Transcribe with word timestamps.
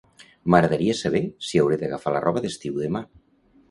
M'agradaria 0.53 0.95
saber 1.03 1.23
si 1.51 1.63
hauré 1.65 1.81
d'agafar 1.85 2.19
la 2.19 2.27
roba 2.29 2.47
d'estiu 2.47 2.85
demà? 2.85 3.09